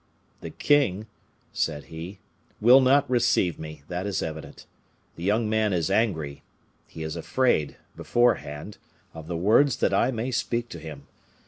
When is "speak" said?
10.31-10.69